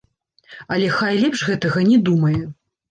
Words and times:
Але 0.75 0.89
хай 0.97 1.21
лепш 1.25 1.47
гэтага 1.51 1.89
не 1.93 2.03
думае. 2.11 2.39